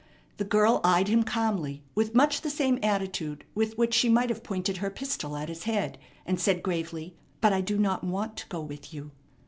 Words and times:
The 0.37 0.45
girl 0.45 0.81
eyed 0.83 1.09
him 1.09 1.21
calmly 1.21 1.83
with 1.93 2.15
much 2.15 2.41
the 2.41 2.49
same 2.49 2.79
attitude 2.81 3.45
with 3.53 3.77
which 3.77 3.93
she 3.93 4.09
might 4.09 4.31
have 4.31 4.41
pointed 4.43 4.77
her 4.77 4.89
pistol 4.89 5.37
at 5.37 5.47
his 5.47 5.65
head, 5.65 5.99
and 6.25 6.39
said 6.41 6.63
gravely, 6.63 7.15
"But 7.39 7.53
I 7.53 7.61
do 7.61 7.77
not 7.77 8.03
want 8.03 8.35
to 8.37 8.47
go 8.47 8.61
with 8.61 8.95
you." 8.95 9.11